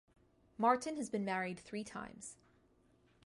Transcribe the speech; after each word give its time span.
Marton 0.57 0.95
has 0.97 1.11
been 1.11 1.23
married 1.23 1.59
three 1.59 1.83
times. 1.83 2.35